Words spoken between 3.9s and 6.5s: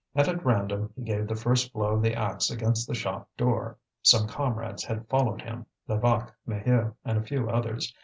Some comrades had followed him Levaque,